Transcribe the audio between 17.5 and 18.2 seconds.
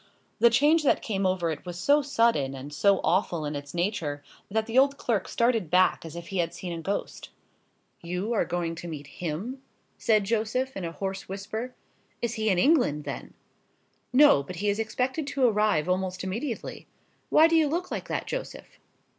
you look like